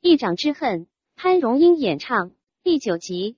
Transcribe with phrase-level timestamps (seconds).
[0.00, 2.30] 一掌之恨，潘荣英演唱
[2.62, 3.36] 第九集。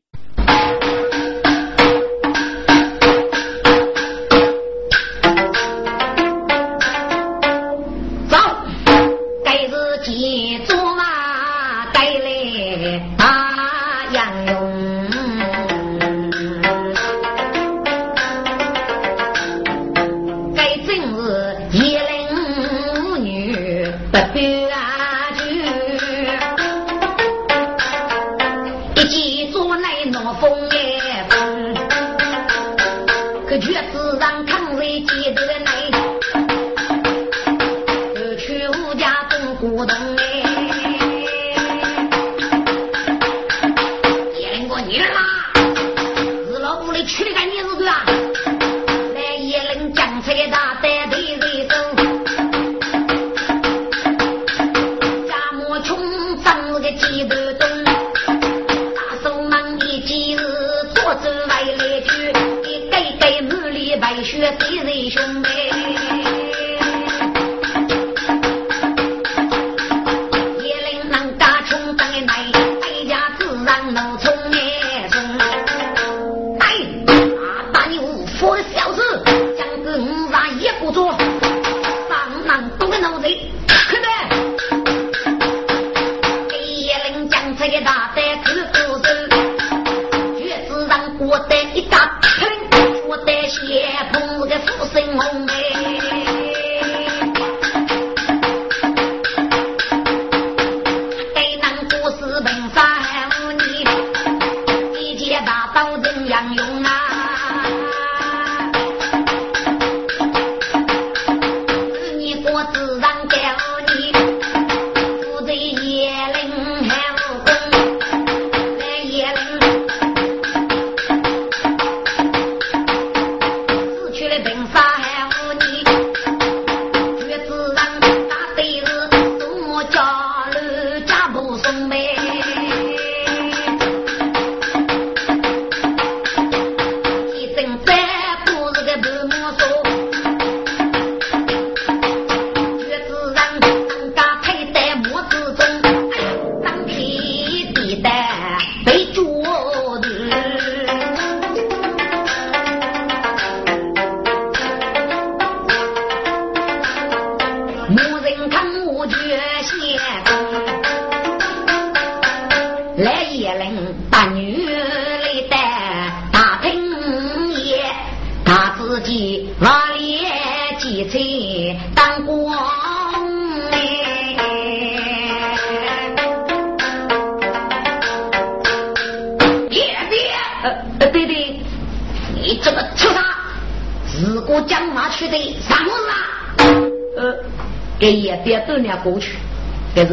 [112.50, 112.64] 过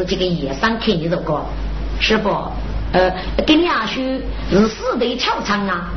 [0.07, 1.45] 这个夜上看你这个，
[1.99, 2.29] 师傅，
[2.93, 3.11] 呃，
[3.45, 4.01] 给你阿叔
[4.49, 5.89] 是四对跳场啊！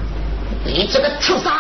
[0.65, 1.53] 你这个畜生，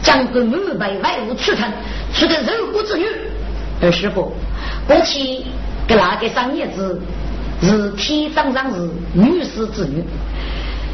[0.00, 1.68] 将个满背外物出城，
[2.14, 3.04] 出个肉骨之女。
[3.82, 4.32] 二师傅，
[4.86, 5.42] 过去
[5.88, 7.00] 给那个上叶子
[7.60, 10.04] 是天上上是女士之女，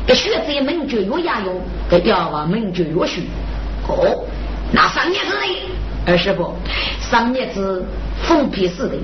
[0.06, 3.28] 给学者门绝越雅用，给雕娃门绝越虚。
[3.88, 4.24] 哦，
[4.72, 5.42] 那上叶子呢？
[6.06, 6.54] 二师傅，
[7.00, 7.84] 上叶子
[8.22, 8.94] 封皮似的。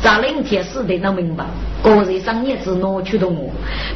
[0.00, 1.44] 咱两天死的能明白，
[1.82, 3.50] 个人商业是拿去的我，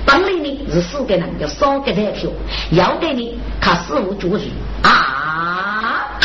[0.04, 2.28] 本来呢是四个人要少给点票，
[2.72, 4.46] 要给你看师傅做事
[4.82, 6.18] 啊！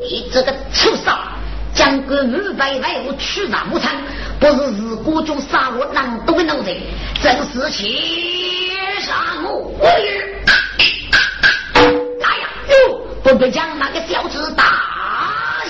[0.00, 1.14] 你这个畜生，
[1.74, 3.94] 将个五百万物取大木餐，
[4.40, 6.74] 不是日国中杀戮难懂的奴才，
[7.22, 8.70] 真是欺
[9.00, 10.34] 杀我也！
[12.24, 14.64] 哎呀，哟，不被将那个小子打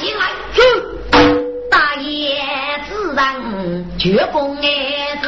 [0.00, 0.85] 进来，哼！
[3.16, 5.26] 人绝公爱子，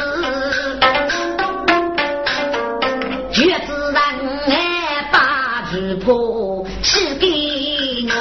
[3.31, 3.99] 绝子人
[4.47, 7.27] 爱把子婆是给
[8.07, 8.13] 侬。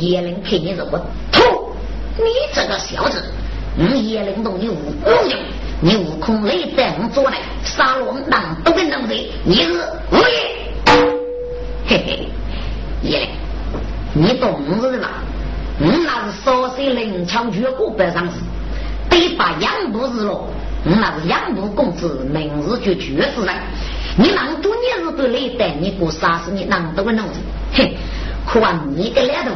[0.00, 0.98] 叶灵看你这个
[1.30, 1.74] 土，
[2.16, 2.24] 你
[2.54, 3.22] 这个小子，
[3.76, 5.38] 你叶灵动你无无用，
[5.82, 9.70] 你悟空来带我做来杀龙当都跟弄贼，你是
[10.10, 10.24] 无业，
[11.86, 12.28] 嘿嘿。
[13.02, 13.28] 耶，
[14.14, 15.08] 你懂事吧？
[15.78, 18.34] 你那是少岁灵巧绝过百上市，
[19.10, 20.40] 对把杨步日了。
[20.84, 23.54] 你那是杨步公子，明日就绝子人。
[24.16, 27.40] 你那多年日都来带你过杀死你那么多个弄子，
[27.72, 27.96] 嘿！
[28.46, 29.50] 可望你的来头，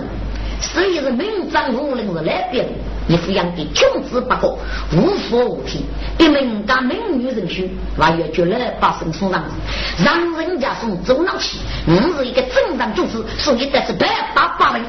[0.60, 2.68] 所以是名张无人是来别的，
[3.08, 4.58] 你抚养的穷子不过，
[4.92, 5.82] 无法无天，
[6.18, 7.66] 一名家美女人婿，
[7.98, 9.42] 还要绝来把身送上，
[10.04, 11.56] 让人家送走脑去。
[11.86, 14.82] 你是一个正当主子，所以得是百八八万，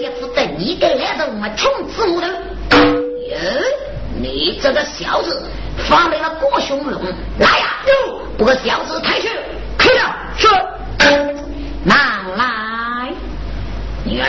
[0.00, 2.28] 也负责你给来的我们穷子无头。
[2.28, 3.36] 哟，
[4.20, 5.42] 你这个小子，
[5.88, 7.02] 发明了过凶龙，
[7.40, 7.66] 来呀！
[7.86, 9.28] 哟，不过小子太虚，
[9.76, 10.46] 开了是。
[11.82, 13.12] 拿来，
[14.04, 14.28] 女儿，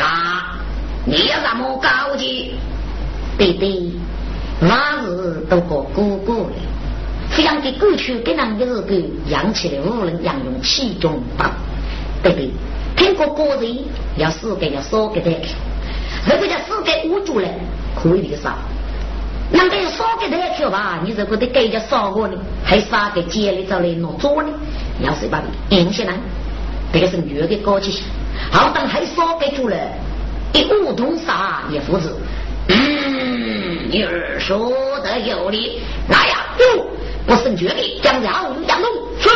[1.05, 2.55] 你有什么高级？
[3.37, 3.91] 对对，
[4.59, 6.55] 那是都过哥哥的，
[7.35, 8.95] 这样的过去跟那个是个
[9.27, 11.51] 养起来无人养用其中吧？
[12.23, 12.49] 对对，
[12.95, 13.77] 听过个人
[14.17, 15.29] 要四个要少给他
[16.25, 17.47] 如果叫四个捂住了，
[17.95, 18.57] 可以的少。
[19.51, 24.49] 那个少给他去吧，你如果得给叫少个呢，还少给接里找来弄做呢？
[24.99, 26.15] 要是把你硬起来。
[26.91, 28.01] 这个是女的高级，
[28.49, 29.77] 好当还少给住了，
[30.53, 32.07] 一梧桐啥也扶持。
[32.69, 34.71] 嗯，女儿说
[35.03, 36.63] 的有理，来呀，不，
[37.25, 39.29] 不胜绝力，将家我们江东去。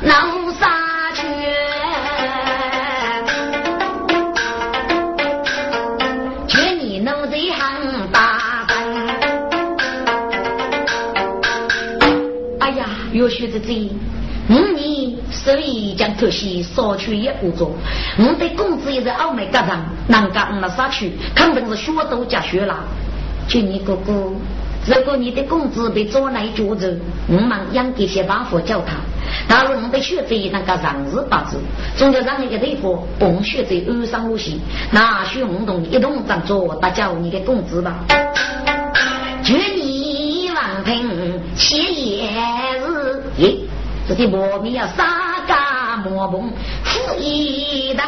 [0.00, 1.22] 子闹啥去？
[6.46, 8.76] 劝你弄这行大官。
[12.60, 13.90] 哎呀，有学的这。
[15.30, 17.72] 所以将头西少去一步做，
[18.18, 22.80] 我的工资也在澳门干上，难干我那啥去，肯定是学多加学啦。
[23.48, 24.32] 就你哥哥，
[24.86, 26.88] 如果你的工资被抓来捉走，
[27.28, 28.94] 我们养给些办法教他。
[29.56, 31.56] 假如我们的学者那个长日八字，
[31.96, 34.58] 总要让你个地方帮学者安上路线，
[34.90, 38.04] 那学运动一同赞助大家你的工资吧。
[39.42, 42.28] 祝你王平七夜
[42.86, 43.56] 日，耶，
[44.06, 45.24] 这些磨米要杀。
[46.04, 46.52] 莫碰
[46.84, 48.06] 负一当，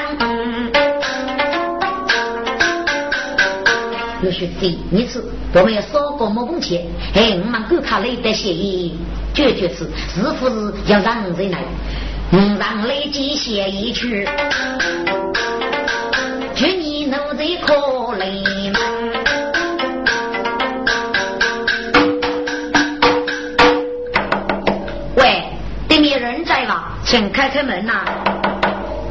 [4.21, 5.25] 有些第一次
[5.55, 8.99] 我们要少过莫碰钱，哎，我们观看雷的协议，
[9.35, 11.59] 决绝是是不是要让人来？
[12.31, 14.29] 嗯，让雷击协议去，
[16.55, 18.81] 祝你奴才可雷门。
[25.17, 25.45] 喂，
[25.89, 26.85] 对面人在吗？
[27.05, 28.05] 请开开门呐！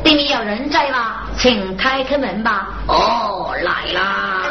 [0.03, 1.23] 对面有人在吗？
[1.35, 2.69] 请开开门吧。
[2.87, 4.46] 哦，来啦！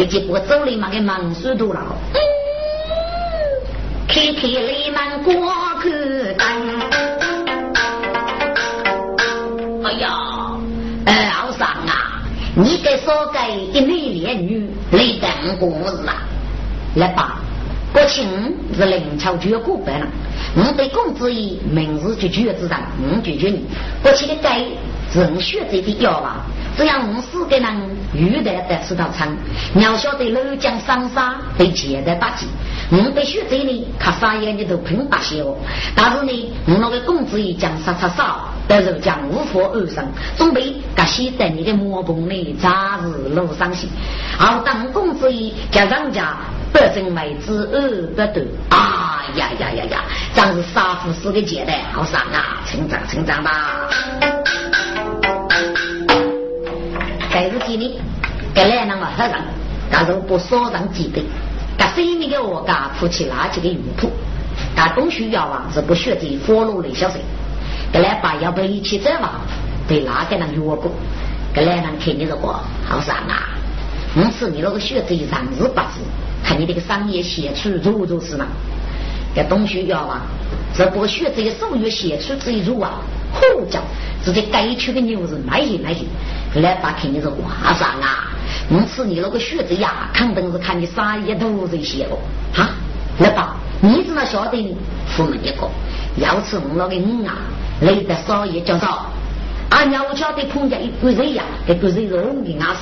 [0.00, 0.88] 立即不走了嘛？
[0.88, 1.94] 给忙死多了。
[4.08, 5.34] 开开里门过
[5.82, 5.90] 去
[6.38, 6.48] 等。
[12.56, 13.38] 你给说给
[13.72, 16.16] 一男两女来等故事啊？
[16.96, 17.38] 来吧，
[17.92, 18.26] 国庆
[18.74, 20.06] 是灵巧绝过白了。
[20.56, 23.66] 我对公子爷明日就绝子上，我拒绝你。
[24.02, 24.64] 国庆的该
[25.12, 26.46] 人学这的要吧？
[26.76, 29.28] 这样我们四个人遇到的吃道餐，
[29.74, 32.46] 要晓得楼江商沙被劫的打击，
[32.90, 35.56] 我被学这呢，看啥眼你都喷大些哦。
[35.94, 38.36] 但是呢，我那个工资一讲杀杀杀，
[38.66, 42.70] 但是讲无法而生，准备给写在你的磨棚里，早
[43.02, 43.86] 日路上去。
[44.38, 46.34] 而当工资一加人家
[46.72, 53.86] 百分为之二百多，啊呀呀呀呀，真是杀富死的阶段，好上啊，成长成长吧。
[57.32, 57.98] 在日记里，
[58.52, 59.34] 给来那个黑人，
[59.90, 61.22] 但是不少人记得。
[61.78, 64.10] 他西面的我家铺起垃圾的用铺，
[64.74, 67.18] 他东需要啊是不学这火炉类小事。
[67.92, 69.40] 给来把要不一起走嘛，
[69.88, 70.90] 对哪个人约过？
[71.54, 72.36] 给来人看你这个
[72.86, 73.48] 好上啊！
[74.14, 76.00] 因此你那个学这上日八字，
[76.44, 78.46] 看你这个商业写出如如是嘛？
[79.34, 80.22] 给东需要啊，
[80.76, 83.00] 这不学这个手语写出这一入啊，
[83.32, 83.80] 呼叫
[84.24, 86.06] 直接该去的牛人卖去卖去，
[86.60, 88.28] 来把看你这话上啊！
[88.70, 92.18] 因此，你那个学子呀，肯定是看你啥也都这些了。
[92.52, 92.68] 哈，
[93.18, 94.76] 来吧，你怎么晓得呢？
[95.06, 95.68] 父母一个，
[96.16, 97.38] 要吃我那个鱼啊，
[97.80, 99.06] 累得少也叫少。
[99.70, 102.80] 啊，娘我晓得碰见一个人呀，这个人是红的牙齿，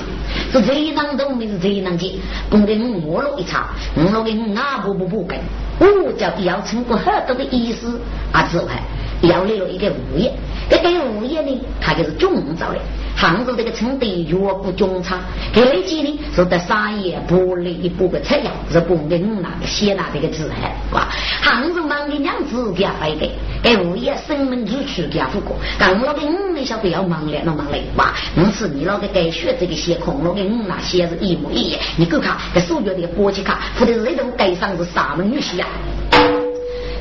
[0.52, 2.12] 是最能懂的是最能见。
[2.50, 5.38] 碰见我摸了一查，我那个鱼啊不不不跟，
[5.78, 8.00] 我叫要通过很多的意思
[8.32, 8.82] 啊之外，
[9.22, 10.32] 要来了一个物业，
[10.70, 12.78] 这个物业呢，它就是中造的。
[13.16, 15.18] 杭州这个城的越过中厂，
[15.52, 21.08] 这累计呢是在商业玻璃一部个材料，是不跟那个写那这个字海，哇！
[21.42, 28.14] 杭州忙的娘子给他发给，物业生门入去给他付过，但我给五你晓得要忙了，那忙嘞，哇！
[28.36, 35.66] 因此你那个该学这个写空了，跟五那写是一模一样，你够看，这手表的国际卡，或者是那种盖上是啥门女婿呀？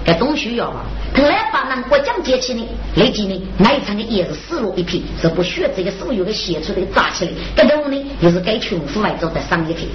[0.04, 0.80] 这东西要嘛？
[1.14, 7.32] 后来把那国将接起呢，那几呢，那一场的也是死了一片，是不需要这个所有的写出来炸起来。
[7.56, 9.90] 这种呢，又是该穷苦来做的商业品。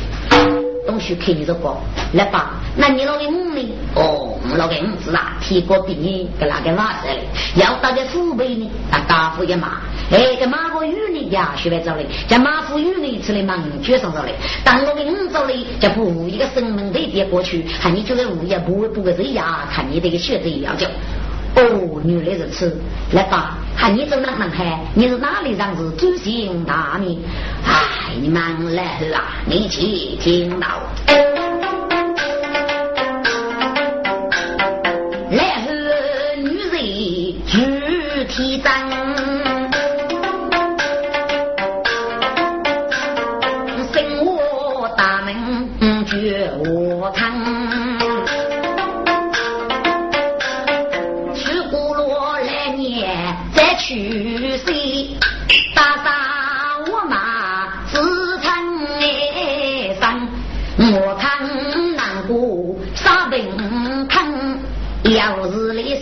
[0.85, 1.76] 东西看你这个，
[2.14, 3.61] 来吧，那你老个五呢？
[3.95, 7.23] 哦，我老个五子啊，提过比你给那个瓦子嘞？
[7.54, 9.81] 要大家父辈呢，啊，大夫也骂。
[10.11, 14.35] 哎，这马虎雨呢呀，学来走嘞，这马虎雨呢出来忙绝上走嘞。
[14.64, 19.69] 当我给五走嘞，就不一个生门得跌过去，看你这个物业不会不个这呀？
[19.73, 20.87] 看你这个学子要求。
[21.55, 22.81] 哦，原来如此，
[23.13, 24.81] 来吧，喊你走哪能海？
[24.95, 25.77] 你是哪里人？
[25.77, 27.19] 是祖姓大名？
[27.67, 30.67] 哎，你们来啦，你去听到。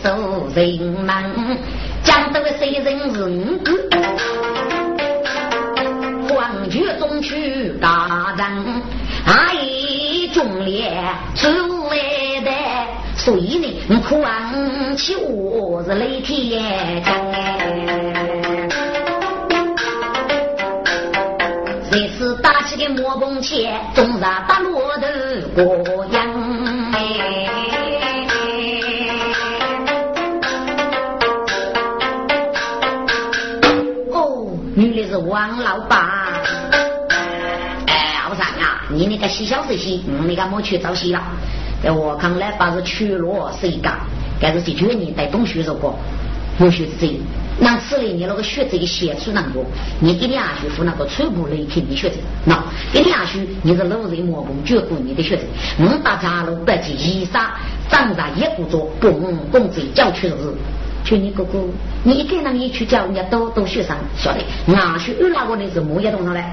[0.02, 0.14] 是来
[0.54, 1.58] 受人们
[2.02, 3.18] 讲的谁人是
[6.28, 8.82] 黄泉中去大人，
[9.26, 10.90] 阿姨忠烈
[11.34, 11.48] 出
[11.90, 12.50] 来的。
[13.16, 17.02] 所以呢，你哭完起我是雷天
[21.90, 24.80] 这次打起的磨崩前，总是打骆
[25.54, 26.49] 驼过洋
[34.74, 36.00] 女的是王老板。
[37.86, 41.20] 哎，我上啊，你那个细小事情，嗯，你干莫去找戏了。
[41.82, 43.98] 在我看来，把是去落谁干？
[44.40, 45.94] 该是的确你带东西这个，
[46.58, 47.20] 有些是这。
[47.62, 49.62] 那此类你那个学这个写出那个，
[49.98, 52.16] 你给你阿叔付那个初步雷霆的学者。
[52.46, 55.42] 那给你阿叔，你是老人莫碰，绝过你的学者。
[55.78, 57.48] 五大家路不计衣裳，
[57.90, 60.32] 长大一不做，公公子教出日。
[61.04, 61.58] 就你哥哥，
[62.04, 66.52] 你一给那一去叫人家都都学生晓得，阿叔二那个的是木一东上来。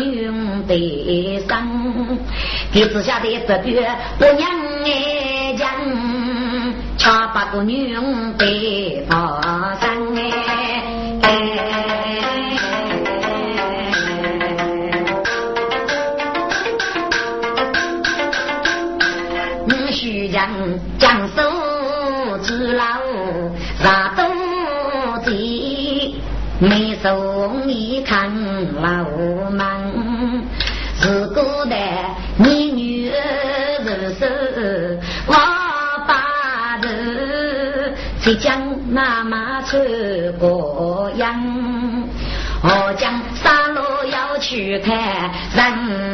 [2.71, 3.73] 给子下的十对
[4.17, 4.49] 不娘
[4.85, 5.69] 哎将
[6.97, 7.93] 七八个女
[8.37, 10.50] 得发生哎。
[38.39, 39.77] 将那马车
[40.39, 41.41] 过洋，
[42.63, 44.95] 我将沙路要去看
[45.55, 46.10] 人。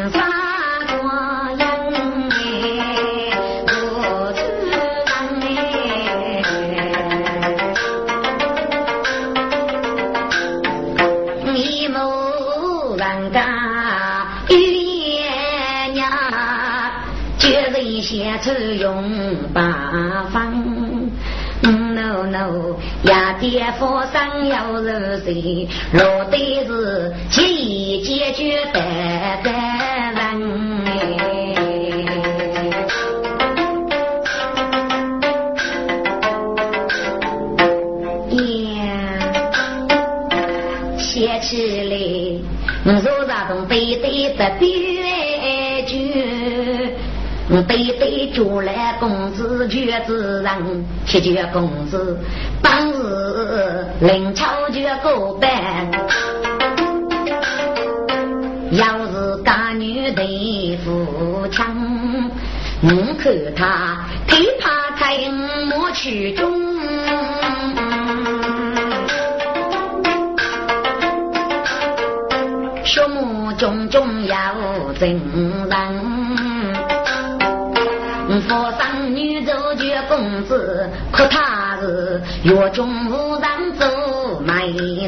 [23.40, 24.90] 爹佛上要入
[25.24, 25.68] 谁？
[25.94, 28.82] 落得是奇解决的
[29.44, 29.48] 人。
[38.74, 38.80] 呀，
[40.98, 41.52] 写起
[41.90, 41.96] 来，
[42.86, 45.94] 我说啥东背得的别句。
[47.66, 52.20] 背对着来公子绝子人，七绝公子
[52.62, 55.50] 当日临朝绝过班。
[58.72, 61.74] 要是家女的富强，
[62.82, 65.18] 我看他琵琶开
[65.68, 66.52] 莫去中，
[72.84, 74.54] 学母种种要
[75.00, 75.18] 正
[75.70, 75.87] 人。
[78.48, 83.86] 佛生女走绝公子，可他是月中无人走
[84.42, 85.07] 美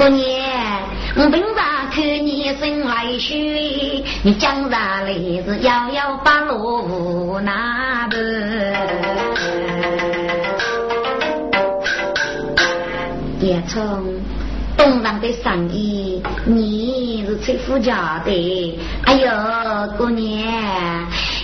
[0.00, 0.40] 过年，
[1.14, 8.16] 我平常看你生来虚，你讲上来是摇摇八路那的，
[13.40, 14.14] 也从。
[14.78, 18.78] 东上的生意，你是吹副家的。
[19.04, 19.28] 哎呦，
[19.98, 20.50] 过年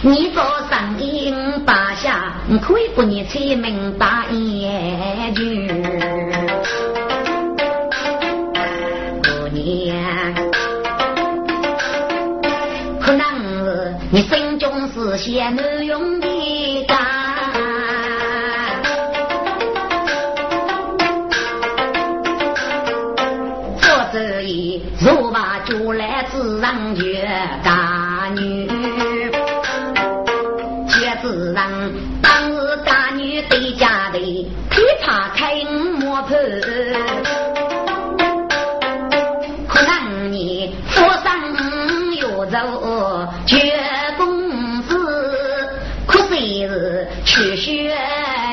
[0.01, 1.31] 你做生意
[1.67, 5.71] 八下，可以给你吹门大眼句。
[15.17, 16.27] 些难用的。
[24.99, 27.29] 若把就来自让绝
[27.63, 28.67] 大女，
[30.89, 31.71] 绝自让
[32.23, 34.19] 当日大女对家的，
[34.71, 36.35] 劈叉开磨盘，
[47.27, 47.93] 去学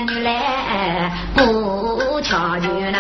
[0.08, 3.00] 女来不巧女呐？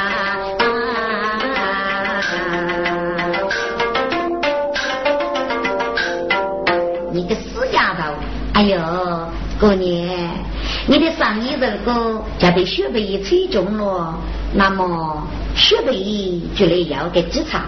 [8.53, 8.79] 哎呦，
[9.59, 10.29] 过年，
[10.85, 14.13] 你的上衣如果就被雪贝吹中了，
[14.53, 17.63] 那么雪贝就来要个几场。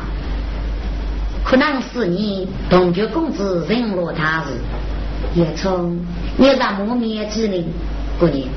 [1.43, 4.61] 可能是你同居公子任落他日。
[5.33, 5.99] 叶冲，
[6.37, 7.67] 你让磨面之灵，
[8.19, 8.47] 过年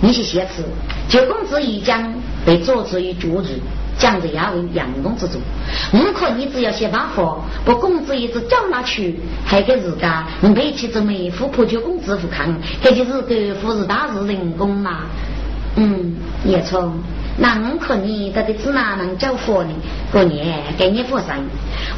[0.00, 0.64] 你是写词，
[1.08, 2.14] 九公子一将
[2.46, 3.60] 被捉之于绝日。
[3.98, 5.40] 将着押为阳公之主，
[5.92, 15.00] 我看你只要写把火，把公子一直叫拿去，还给自家你背起这枚富婆救公子不看，这就是个富士大日人工嘛。
[15.74, 16.92] 嗯，叶冲，
[17.38, 19.70] 那我看你到底指哪能交货呢？
[20.12, 21.36] 过年给你佛上，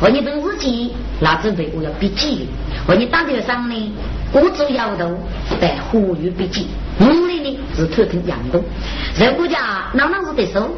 [0.00, 2.48] 我你本日记那准备我要笔记，
[2.86, 3.92] 我你打头上呢，
[4.32, 5.18] 我做摇头
[5.60, 6.66] 在呼吁笔记，
[6.98, 8.62] 我里呢是偷听杨东，
[9.18, 10.70] 如果家老老子得收。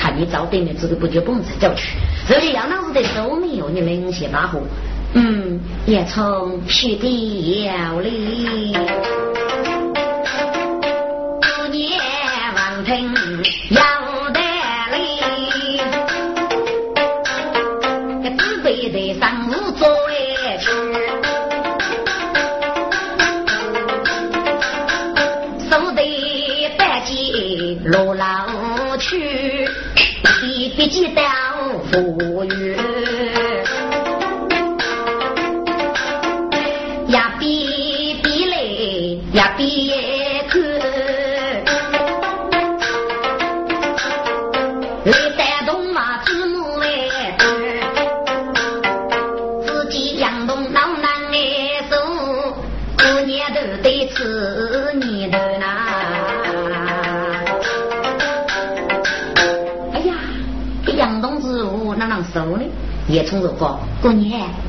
[0.00, 1.96] 看你找对面这个不就蹦子叫去，
[2.28, 4.60] 这里杨老子的手没有你能写把火，
[5.14, 8.72] 嗯，也从皮地要里，
[11.42, 11.90] 过年
[12.54, 13.12] 王听
[13.70, 13.82] 要
[30.88, 31.27] 记当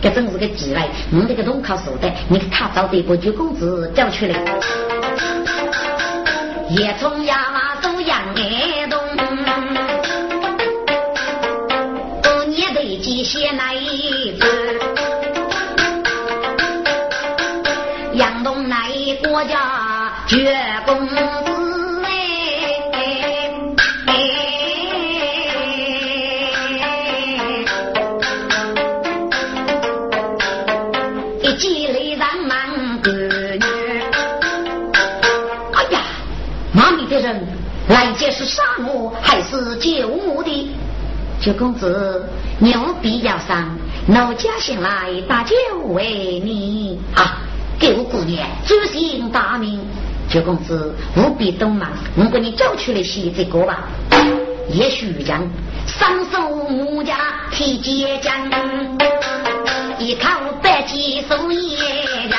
[0.01, 0.81] 这真是个机会。
[1.11, 4.35] 我这个东靠手的，你他找的把九公子叫出来。
[6.69, 8.99] 叶冲呀，马手杨爱东，
[12.23, 14.79] 过年得记些那一子，
[18.13, 21.48] 杨东那一国家绝公。
[41.49, 45.55] 九公子，牛必要上，奴家醒来大酒
[45.87, 47.39] 为你啊！
[47.79, 49.79] 给我姑娘祖姓大名。
[50.29, 53.87] 九公子务必懂嘛，我给你找出来写这个吧。
[54.69, 55.41] 叶须将
[55.87, 57.15] 双手木家
[57.49, 58.47] 提结将，
[59.97, 60.29] 一靠
[60.61, 62.31] 白鸡手野人，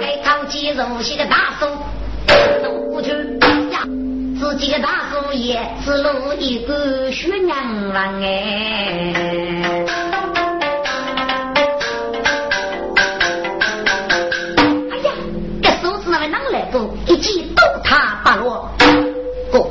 [0.00, 1.66] 该靠肌肉写个大手。
[4.58, 9.14] 自己的大树叶，只露一个雪娘郎哎！
[14.90, 15.12] 哎呀，
[15.62, 16.92] 这手指那位啷来不？
[17.06, 18.68] 一记都塌八落。
[19.52, 19.70] 不，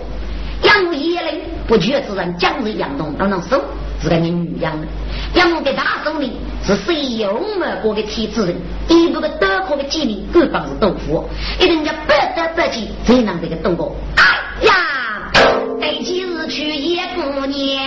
[0.63, 3.61] 杨叶嘞，不觉之人，将日杨东当当手，
[4.01, 4.87] 是个女样的。
[5.33, 8.55] 杨的大手里是谁有没过的体质人？
[8.87, 11.27] 一路的德可的机灵，各方是豆腐，
[11.59, 13.93] 一人家百得百起，最能这个动过。
[14.15, 14.23] 呀，
[15.87, 17.81] 没几日去也不念，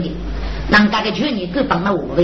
[0.00, 0.10] 背上去的。
[0.68, 2.22] 那个个去你给帮了我的，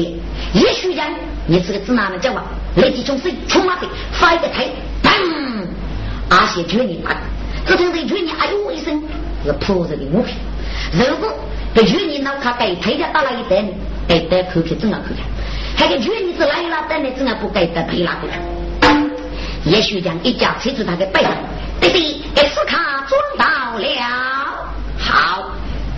[0.52, 1.06] 也许讲
[1.46, 2.42] 你这个指哪能讲话，
[2.76, 4.66] 来几种水冲马的发一个台，
[5.02, 5.66] 砰！
[6.28, 7.16] 啊，写去你那，
[7.66, 9.00] 这种人去你哎呦一声，
[9.44, 10.34] 是铺着的物品。
[10.92, 11.32] 如果
[11.74, 13.64] 给去你脑壳给推着打了一单，
[14.08, 15.18] 给带口去正要口看，
[15.76, 18.40] 还给去你是来了单呢，正要不给带赔拉过来。
[19.64, 21.30] 也许讲一家催住他的背上，
[21.80, 23.86] 弟弟给斯卡装到了。
[24.98, 25.52] 好，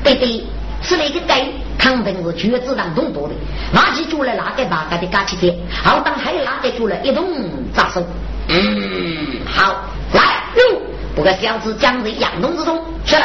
[0.04, 0.46] 弟弟
[0.82, 1.46] 是那个该
[1.84, 3.34] 康定是全子当动多的，
[3.70, 7.26] 拿起竹来拿给大家的嘎起天，好当还拿给竹来一动
[7.74, 8.02] 扎手。
[8.48, 10.80] 嗯，好，来哟，
[11.14, 13.16] 不过小子将在阳洞之中是。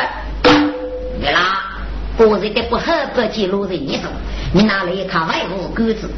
[1.21, 1.63] 你啦，
[2.17, 4.09] 我这个不合不记录人一手，
[4.53, 6.09] 你拿来一看外户鸽子。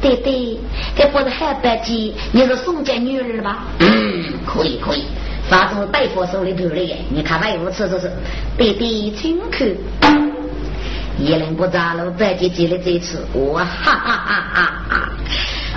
[0.00, 0.58] 对对，
[0.96, 3.64] 这不是海白鸡，你是宋家女儿吧？
[3.78, 5.04] 嗯，可以可以，
[5.48, 8.12] 反正大夫手里头的，你看外屋吃吃吃，
[8.58, 9.64] 对对，请客。
[11.18, 15.08] 一人不扎了，白鸡记了这一次，我哈哈哈哈哈哈！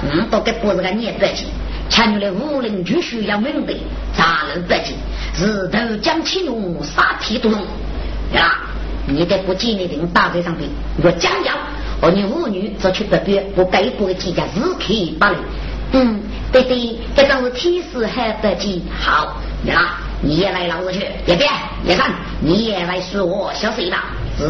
[0.03, 1.45] 嗯，都给不是个你白鸡，
[1.89, 3.73] 前女的武林绝需要明白，
[4.17, 4.95] 扎了白鸡，
[5.41, 7.61] 日头将青龙杀铁毒龙，
[8.33, 8.57] 呀，
[9.07, 10.69] 你得不记你的打在上边，
[11.03, 11.55] 我讲讲。
[12.01, 15.37] 哦，你妇女则去北边，我该不会几家日可以罢了。
[15.91, 18.81] 嗯，对对，这张是天使海白鸡。
[18.97, 21.45] 好，你啦，你也来老子去，也别
[21.85, 24.05] 也看，你也来说我小谁吧。
[24.39, 24.45] 是，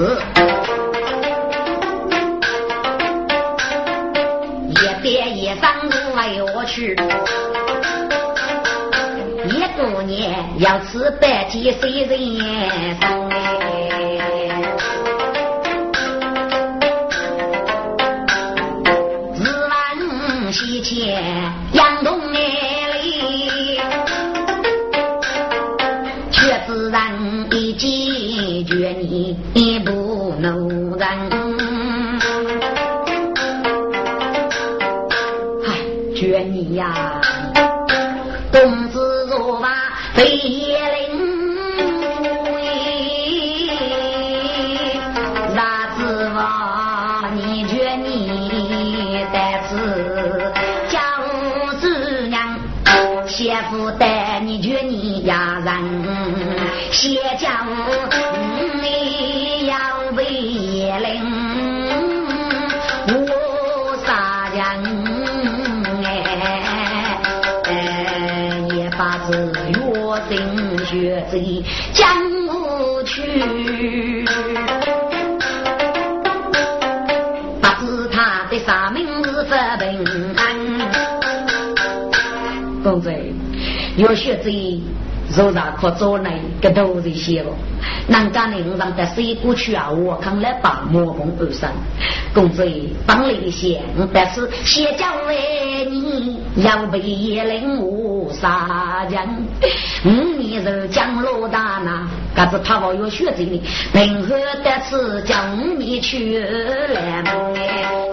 [4.69, 6.95] 也别也上路为我去。
[9.49, 12.19] 一过年要吃白鸡，谁人
[13.01, 13.29] 送？
[83.99, 84.49] 有学者
[85.29, 87.51] 手上可做来个都是些了。
[88.07, 91.69] 南家人让的水过去啊，我看来把魔风而上。
[92.33, 92.65] 公子
[93.05, 93.81] 帮了一些，
[94.13, 99.19] 但是先教为你要被野人误杀人。
[100.05, 108.08] 五年后江罗大呐，可是他我有学者呢，平和的是将你去来。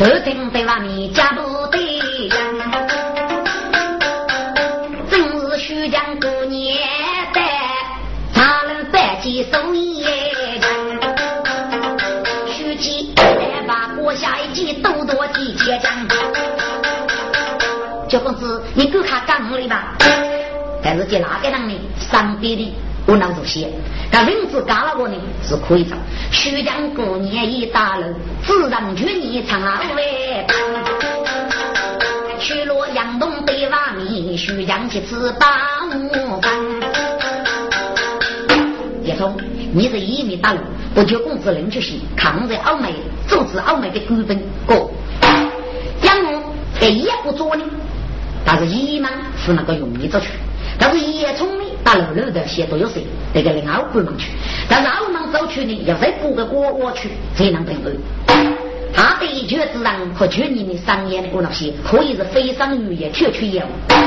[0.00, 2.30] 都听得外面家不得人，
[5.10, 6.74] 正是徐江过年
[7.34, 7.40] 的，
[8.32, 10.10] 他人百计送一人，
[12.48, 15.92] 徐记来把过下一季多多几千张。
[18.08, 19.98] 小公子，你够看讲理吧？
[20.82, 21.74] 但是在哪个人呢？
[22.10, 23.70] 上边的我能做些，
[24.10, 25.14] 但名字干了我呢
[25.46, 25.98] 是可以唱。
[26.32, 28.06] 徐江过年一大楼，
[28.44, 30.46] 自然去你唱啊喂。
[32.38, 36.52] 去洛阳东北瓦米，徐江去吃八五饭。
[39.02, 39.36] 叶聪，
[39.72, 40.60] 你是一米大楼，
[40.94, 42.94] 我叫公子领出去，抗日澳美，
[43.28, 44.90] 组织澳美的股份过。
[46.02, 46.42] 杨龙
[46.78, 47.64] 给一不做呢？
[48.44, 50.28] 但是一嘛是那个容易做去，
[50.78, 53.04] 但是叶聪呢，大楼楼的些都有谁？
[53.34, 54.30] 那个另外部门去，
[54.68, 58.56] 但是澳门走去呢，也是过个过过去才能平安。
[58.92, 63.99] 他的一绝之人和去年的商业的那些，可以是非商渔业，全去业务。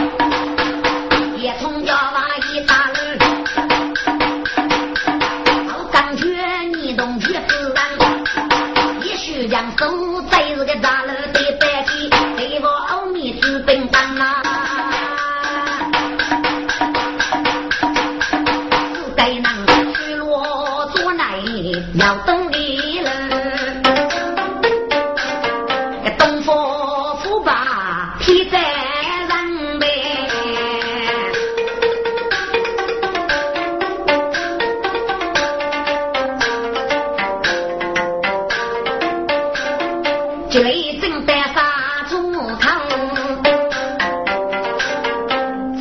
[40.54, 42.80] 最正的杀猪汤，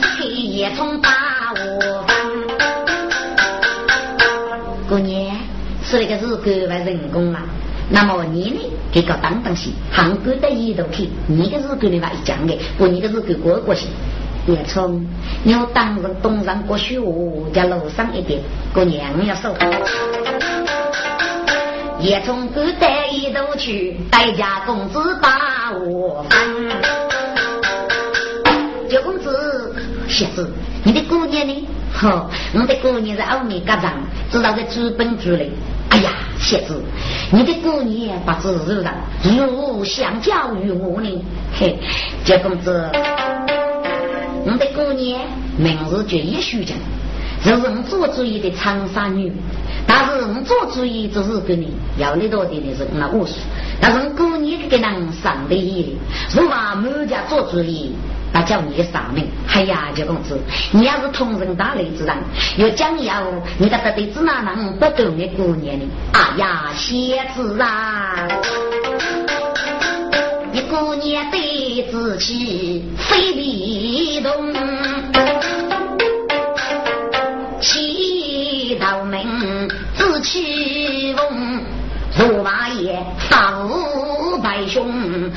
[0.01, 1.11] 黑夜从大
[1.53, 2.17] 窝房，
[4.89, 5.37] 过年。
[5.85, 7.43] 是那个日狗为人工啊，
[7.91, 8.61] 那么你呢？
[8.91, 13.89] 给个当当心，韩国的一头去，你个日狗的话一讲的，不你个日狗过过去。
[14.47, 15.07] 叶冲，
[15.45, 16.99] 你要当人东上过雪，
[17.53, 18.41] 在路上一点，
[18.73, 19.55] 过娘要收。
[22.01, 26.41] 叶冲狗带一头去，代家公子把我分。
[28.89, 29.75] 九公子，
[30.09, 30.51] 小子，
[30.83, 31.69] 你的姑娘呢？
[31.93, 33.93] 呵，我的姑娘在后面嘎长，
[34.31, 35.51] 知道在资本主里。
[35.91, 36.83] 哎呀，小子，
[37.31, 38.91] 你的姑娘不知如何，
[39.23, 41.25] 如想教育我呢？
[41.55, 41.79] 嘿，
[42.25, 42.91] 九公子，
[44.47, 45.21] 我的姑娘
[45.59, 46.77] 名字叫叶淑珍，
[47.45, 49.31] 是我做主意的长沙女。
[49.87, 53.35] 但是我做主意只是跟你要你多的的是那武术，
[53.81, 55.97] 但是我姑娘给人上的意
[56.35, 57.93] 如果满家做主意。
[58.35, 60.41] 那叫你的上名，哎呀，九公子，
[60.71, 62.17] 你要是通人大雷之人，
[62.57, 63.23] 要讲要
[63.59, 65.85] 你的得对子那能不懂的姑娘的？
[66.15, 68.27] 哎呀，蝎子啊，
[70.51, 74.33] 你姑娘对自己非礼动，
[80.33, 81.61] 自气翁，
[82.17, 85.31] 驸马爷发无白兄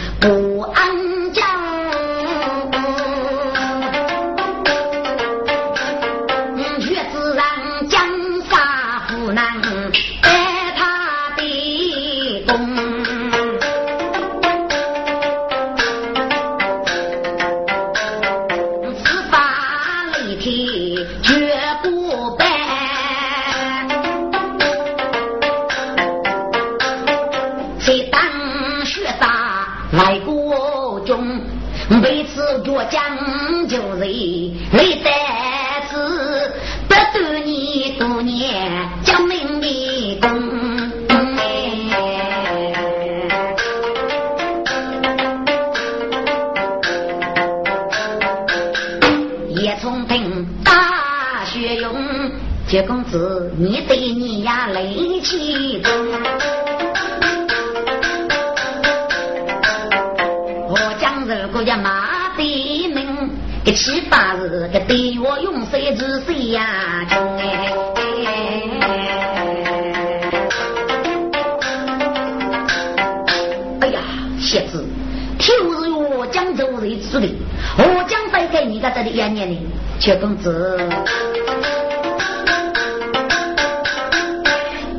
[79.05, 79.57] 这里一年呢，
[79.99, 80.79] 薛公子。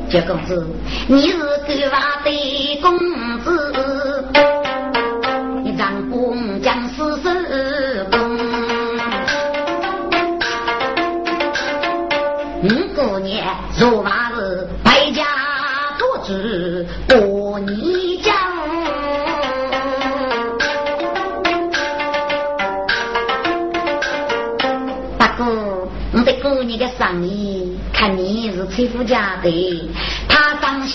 [0.09, 0.65] 薛公子，
[1.07, 1.43] 你是狗
[1.91, 2.97] 娃的公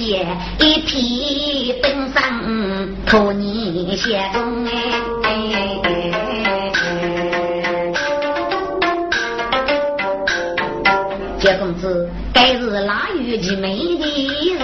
[0.03, 0.26] 写
[0.59, 2.22] 一匹登山，
[3.07, 4.72] 托你写中哎。
[11.38, 14.59] 杰公子，该是哪月的美的日，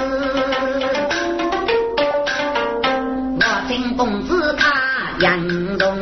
[3.39, 4.73] 我请公子他
[5.21, 5.97] 杨中。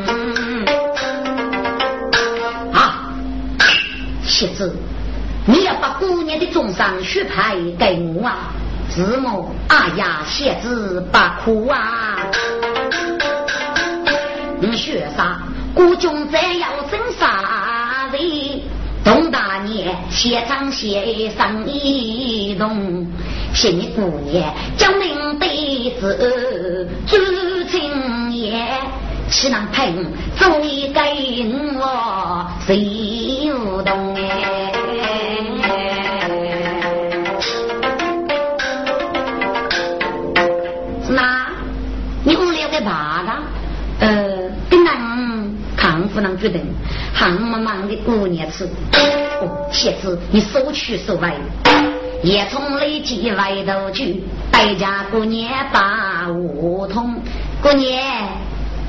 [2.72, 3.12] 啊，
[4.26, 4.74] 妻子，
[5.44, 8.54] 你要把姑娘的终身血牌给我啊！
[8.88, 12.18] 子母，哎呀，谢子不哭啊！
[14.60, 15.42] 你学啥？
[15.74, 18.20] 孤军再要征啥人？
[19.04, 23.06] 东大年，谢长谢上一动，
[23.54, 27.16] 新姑娘将命对子朱
[27.70, 28.66] 青叶，
[29.28, 31.00] 岂能凭做一个
[31.78, 34.65] 我谁无动哎？
[46.48, 46.62] 不能决定。
[47.18, 48.64] 忙忙忙的过年吃，
[49.40, 51.34] 哦，鞋子你收去收来，
[52.22, 57.16] 也从累积外头去，大家过年把梧桐
[57.62, 58.02] 过年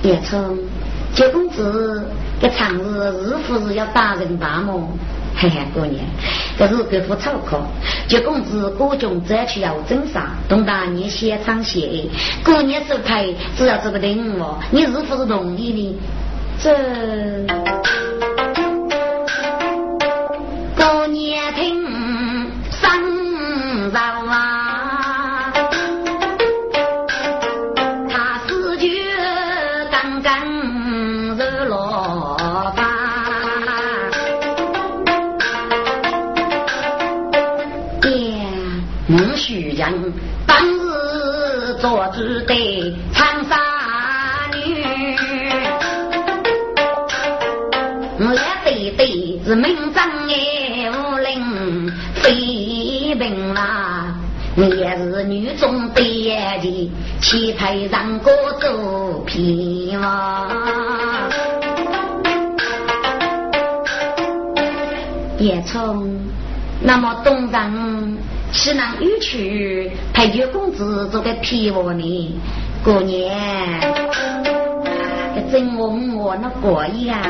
[0.03, 0.57] 也从
[1.13, 2.05] 九公子
[2.39, 4.87] 这长日是不是要打人大么？
[5.39, 6.03] 嘿嘿，过年
[6.57, 7.59] 这是个副草课，
[8.07, 10.31] 九公子各种再去要整啥？
[10.49, 12.05] 东大年写场写，
[12.43, 15.99] 过年收牌只要这个定哦，你是不是同意的？
[16.59, 16.73] 这。
[20.75, 21.83] 过年听
[22.71, 24.56] 生绕啊，
[49.47, 50.91] 是名章哎。
[52.15, 54.13] 飞奔啦！
[54.55, 56.91] 你也是女中的眼睛，
[57.21, 58.29] 旗台上歌
[58.59, 60.49] 走偏哇！
[65.39, 66.19] 叶冲，
[66.81, 68.17] 那么东人
[68.51, 72.39] 岂能有去陪九公子做个皮窝呢？
[72.83, 73.79] 过年，
[75.49, 77.21] 真问我那过呀？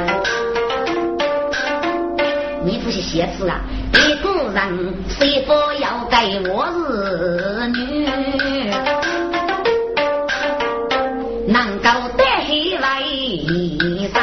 [2.68, 3.62] 你不是写字啊？
[3.94, 8.06] 一个人谁不要给我儿女？
[11.48, 12.84] 能够得起为
[14.14, 14.20] 啥？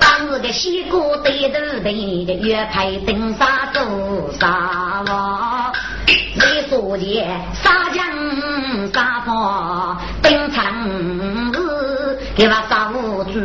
[0.00, 3.82] 当日的西哥对头对的约派登沙做
[4.40, 4.61] 啥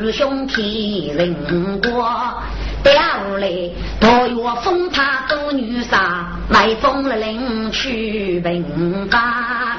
[0.07, 1.35] 主兄替人
[1.81, 2.07] 过，
[2.81, 9.77] 第二嘞，大约封他做女杀，来封了领去兵法，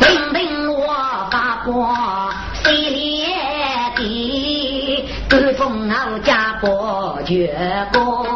[0.00, 0.84] 平平我
[1.30, 1.94] 发过，
[2.54, 3.28] 谁列
[3.94, 8.26] 的，各封我家伯爵过。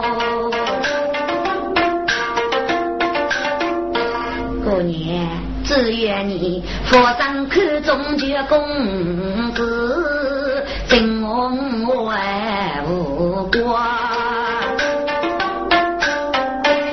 [4.64, 5.29] 过年
[5.64, 10.36] 只愿你佛山看中绝公子。
[10.89, 13.78] 真我爱无过，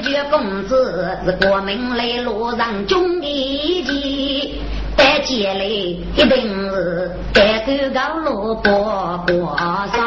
[0.09, 4.61] 岳公子是国民来路上中一级，
[4.97, 9.57] 带接来一定是带狗高路过过
[9.93, 10.03] 山。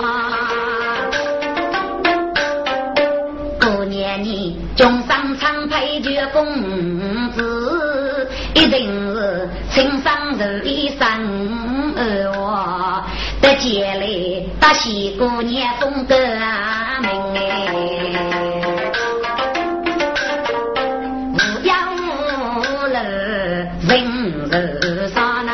[3.61, 6.45] 过年你中山长配岳公
[7.32, 11.26] 子，一定是青山如一山
[13.41, 14.07] 得接来
[14.59, 17.41] 大喜过年送个门哎，
[21.32, 21.70] 无忧
[22.49, 22.97] 无虑
[23.89, 23.91] 温
[24.51, 25.51] 柔啥呐？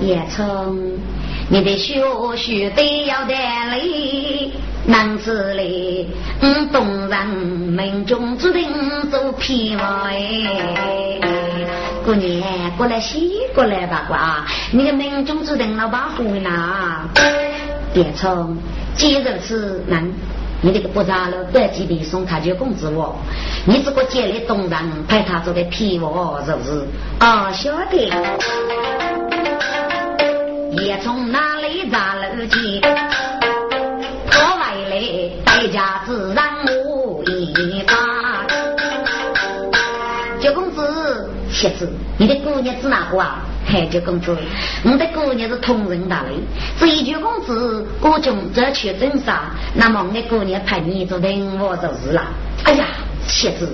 [0.00, 0.42] 叶冲，
[1.48, 2.02] 你的学
[2.36, 4.41] 学得要得嘞。
[4.84, 6.08] 男子嘞，
[6.40, 8.68] 嗯，东人民中注定
[9.10, 11.20] 做偏哎。
[12.04, 12.42] 过年
[12.76, 17.08] 过来洗过来吧，瓜，你的命中注定了把火呢。
[17.94, 18.56] 别冲，
[18.96, 20.10] 既如此，难。
[20.64, 23.16] 你那个不查了，白吉的送他就工资我，
[23.64, 24.78] 你这个建立东人
[25.08, 26.86] 派他做的皮我是不是？
[27.18, 28.10] 啊，晓得。
[30.82, 32.80] 也从哪里砸了去？
[35.44, 36.44] 代价自然
[36.84, 38.46] 我一发。
[40.40, 41.88] 九公子，妻子，
[42.18, 43.38] 你的姑娘是哪个啊？
[43.64, 44.36] 嘿，九公子，
[44.84, 46.34] 我的姑娘是同人大人。
[46.78, 49.44] 至于九公子，国中这去镇上，
[49.74, 52.22] 那么我的姑娘派你做人我就是了。
[52.64, 52.86] 哎呀，
[53.28, 53.68] 妻子，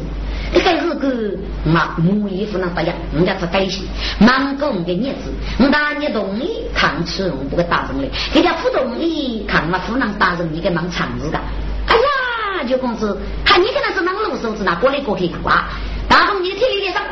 [0.54, 3.86] 一个日子嘛，母衣服那不样，人家是担心，
[4.18, 11.38] 忙工的日子，我大你同意看起我不个打人嘞，人家不同意看我不能打人，你个忙长子的。
[11.86, 15.64] 哎呀，就公子，看你可能是啷个手指拿过来过去看哇，
[16.08, 17.02] 打动你的体力脸上，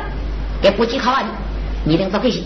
[0.62, 1.28] 给不计考啊你。
[1.86, 2.42] 你等着回去，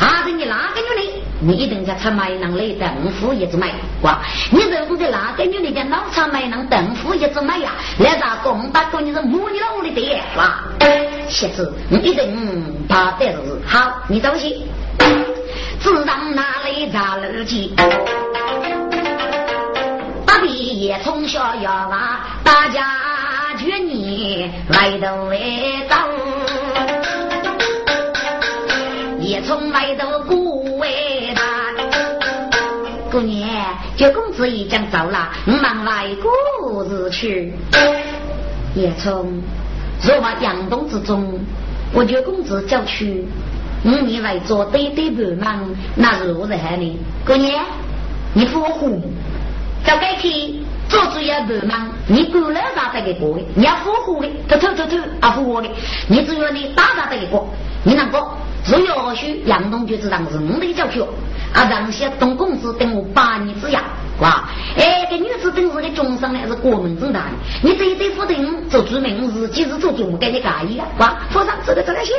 [0.00, 0.22] 啊！
[0.24, 1.12] 是你哪个女的？
[1.40, 3.72] 你一定在穿买能来等夫一直买
[4.02, 4.20] 哇！
[4.52, 7.72] 你如果在哪个女的在老场买能等夫一直买呀？
[7.98, 10.62] 来咋公大哥你是母你老的爹哇！
[11.28, 14.62] 妻子，你一定怕得是好，你走去，
[15.80, 17.72] 自让哪里扎路去？
[20.24, 22.96] 大毕业从小要啊，大家
[23.58, 25.38] 劝你来都来
[25.88, 26.13] 走。
[29.46, 30.36] 从外头过
[30.78, 31.42] 为大，
[33.10, 33.46] 过年
[33.94, 37.52] 九公子已经走了，忙外国日去。
[38.74, 39.42] 也从
[40.02, 41.38] 若把杨东之中，
[41.92, 43.26] 我九公子叫去，
[43.84, 46.98] 五年来做对对不忙，那是何在呢？
[47.26, 47.62] 过年
[48.32, 49.12] 你扶我父母，
[49.84, 50.54] 叫该去
[50.88, 53.38] 做主要不忙，你过来啥得给过？
[53.54, 55.68] 你要扶我的，他偷偷偷啊扶我的，
[56.08, 57.46] 你只要你打打得给过，
[57.82, 58.38] 你能过？
[58.66, 61.02] 若要许杨东就知道是我的教学，
[61.52, 63.82] 啊，让些东公子等我八年之养，
[64.20, 64.48] 哇！
[64.76, 67.30] 哎，这女子等是个终生呢，是国门正大的。
[67.62, 70.86] 你这一对夫人做主名，日记是做主，给你介意啊？
[70.98, 71.16] 哇！
[71.30, 72.14] 夫上这个这个些。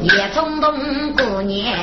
[0.00, 0.72] 也从东
[1.12, 1.77] 过年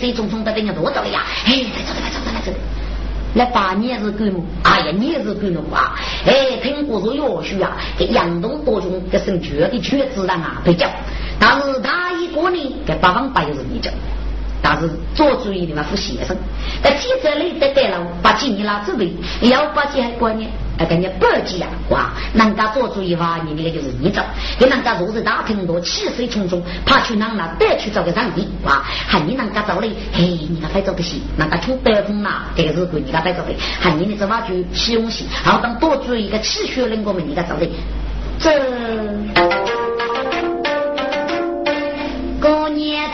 [0.00, 1.24] 你那个气势汹汹的，等人多着了呀！
[1.44, 2.56] 哎，来走来走来走来。
[3.34, 4.42] 来把年是干么？
[4.64, 5.94] 哎呀，年是干么啊？
[6.26, 10.88] 哎，听过说要许啊，给杨东多种给生绝的绝子人啊，被叫。
[11.38, 13.90] 但是他一个人给八方八又是你叫，
[14.62, 16.36] 但是做主意的嘛，副先生。
[16.82, 20.50] 在记者里得得了八几年了，准备要八几还过年。
[20.80, 22.10] 哎，感觉不几呀，哇！
[22.32, 24.22] 人家做主意话，你那个就是你走；
[24.58, 28.82] 给人家如是大听多，气势冲冲，怕去哪哪得去找个上帝，哇！
[29.06, 37.68] 喊你人家走嘞，嘿，你个非走不行，人家从北风呐，这个日子你个非走的，喊你的这话就起用心，然后当多注意一个气血能我们你个走的，
[38.38, 38.50] 这
[42.40, 43.06] 过年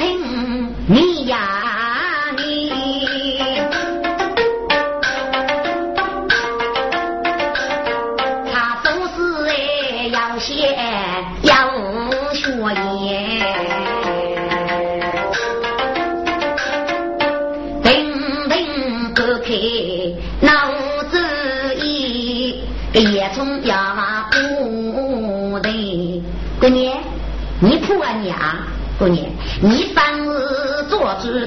[28.99, 29.25] 姑娘，
[29.61, 31.47] 你反是做主的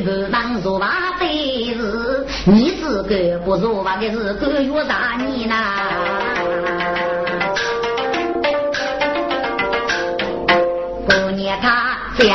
[0.00, 5.54] 不当说话的是，你是个不说话的是，个月大你呐。
[11.06, 12.34] 姑娘她小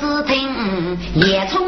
[0.00, 1.67] 只听也从。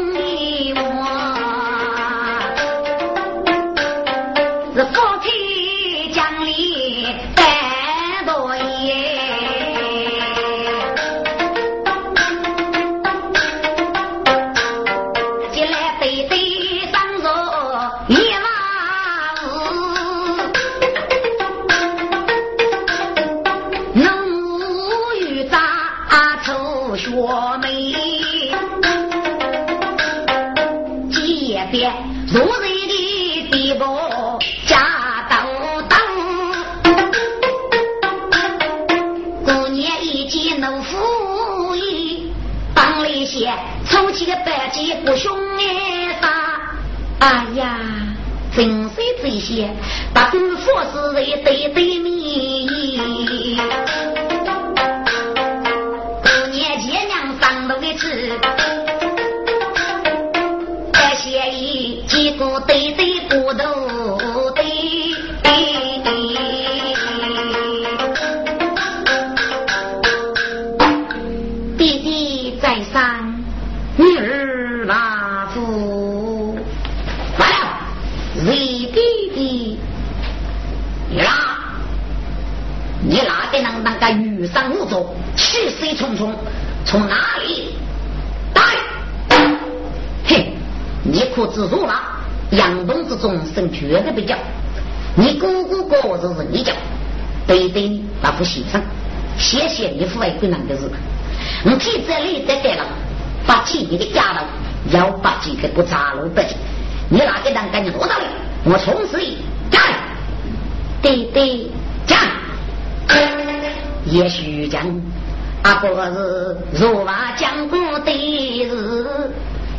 [115.93, 119.31] 我是如花江湖的人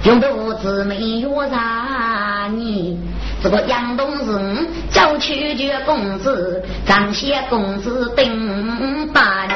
[0.04, 2.98] 用的物资没有让你。
[3.42, 9.46] 这个杨东是叫取决公子张显公子等把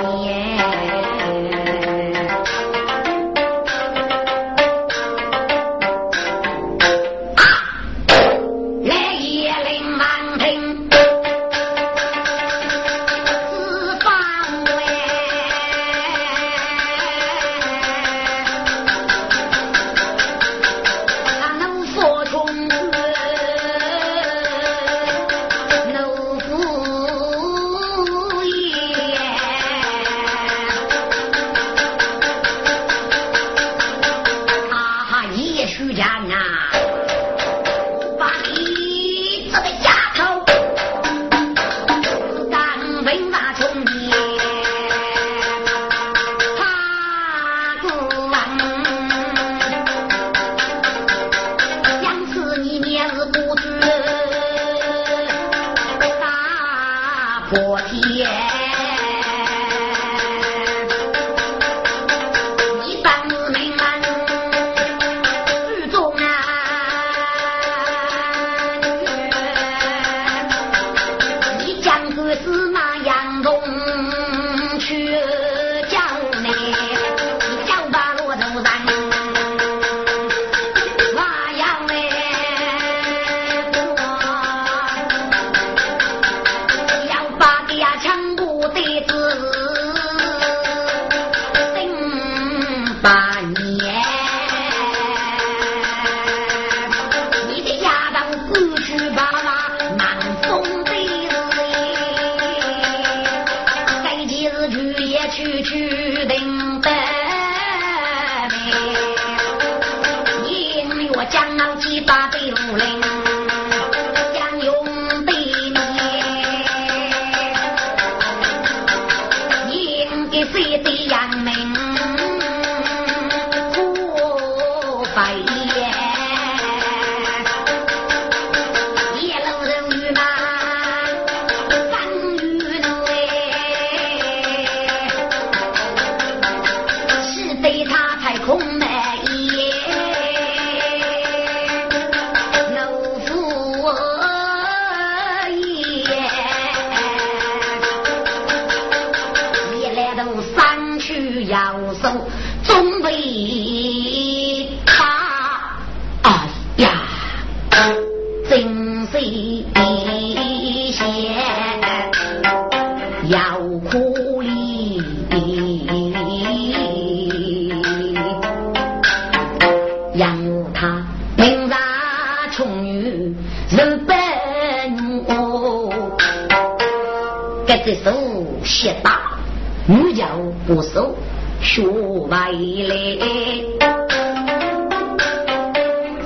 [182.46, 182.94] 外来。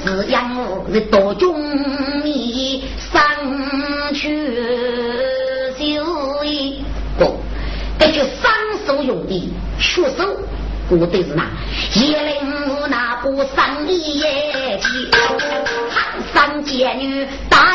[0.04, 0.38] 只要
[0.92, 1.58] 是多中
[2.22, 3.22] 你上
[4.12, 4.46] 去
[5.78, 6.82] 修一
[7.18, 7.40] 不，
[7.98, 8.52] 这就双
[8.86, 10.36] 手用的学手，
[10.90, 11.46] 我对是那
[11.94, 12.36] 叶灵
[12.90, 14.88] 那不上一夜去，
[15.88, 17.69] 寒山贱女打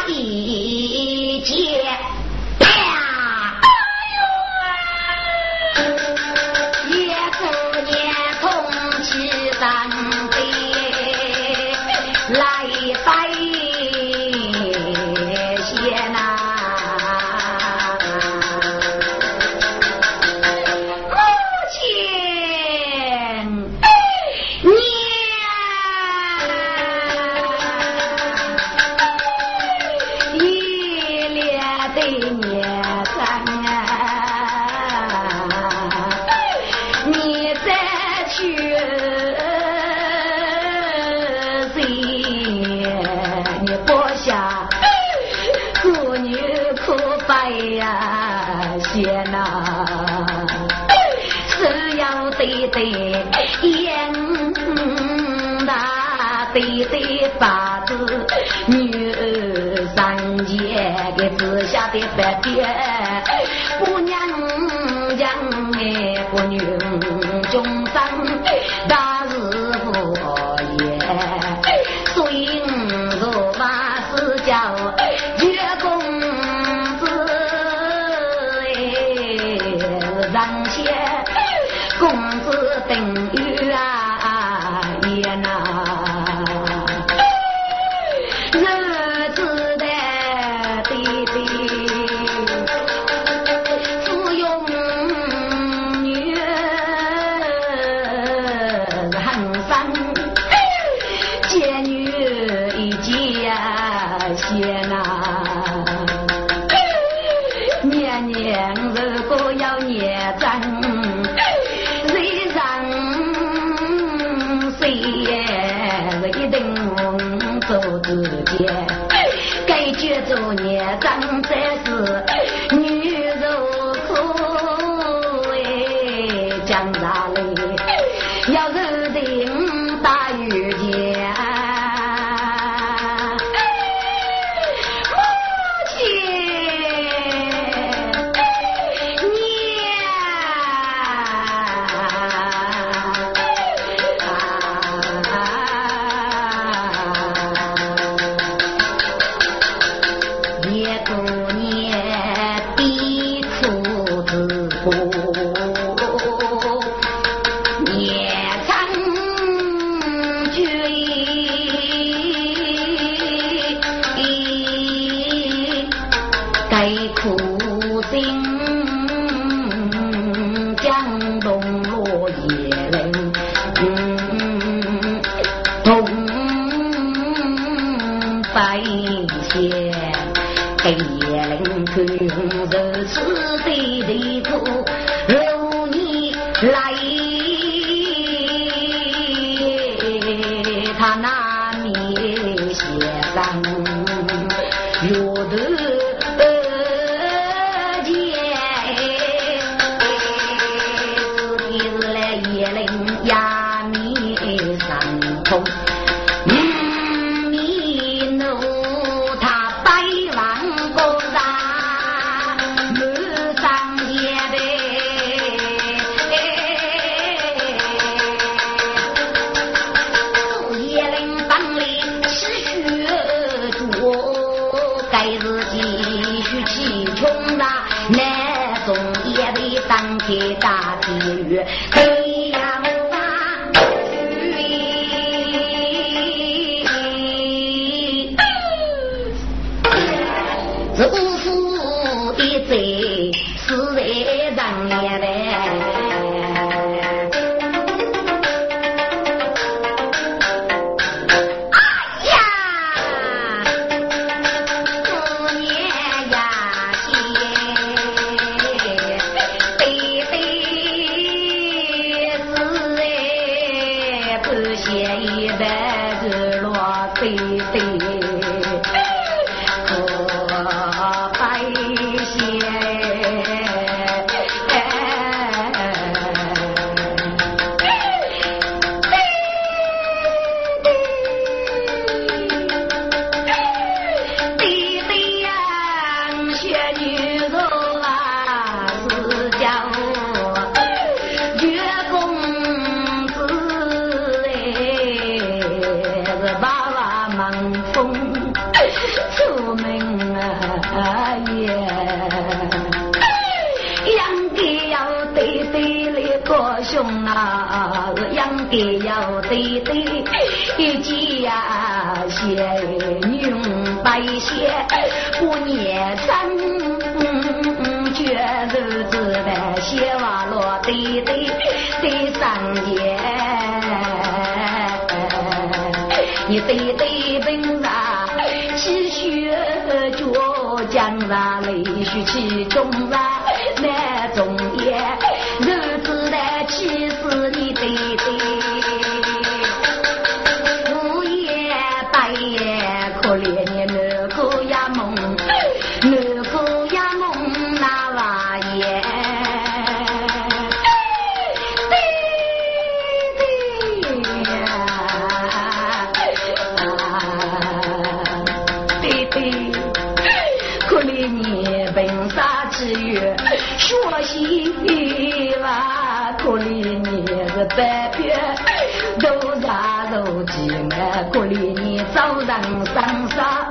[372.65, 373.69] 上上杀，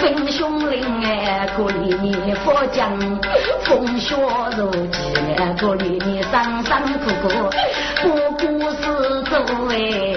[0.00, 2.90] 兵凶林哎，可里你佛将，
[3.64, 4.14] 风雪
[4.56, 4.98] 如骑
[5.36, 7.28] 哎，可怜你上上苦苦，
[8.02, 10.13] 不顾是周围。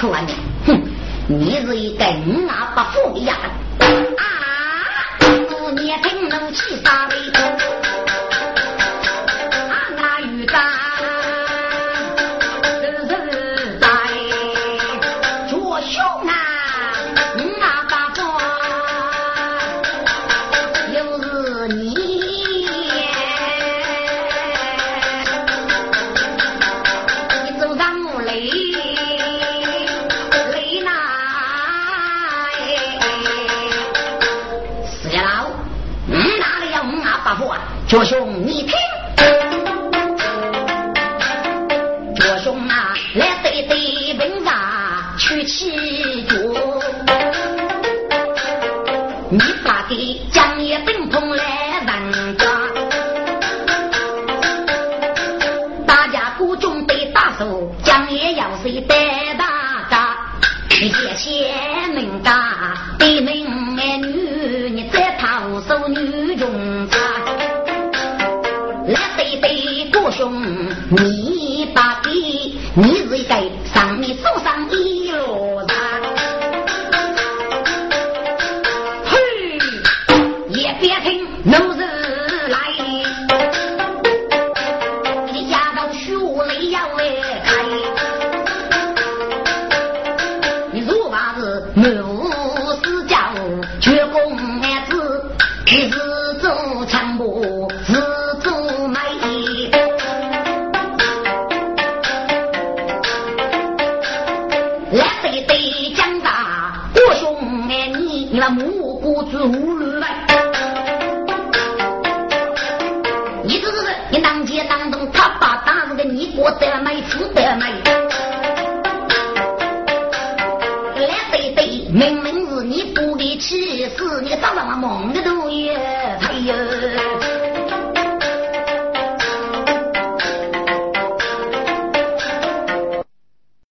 [0.00, 0.32] 说你，
[0.66, 0.80] 哼，
[1.26, 3.37] 你是一根牛耳把虎皮呀。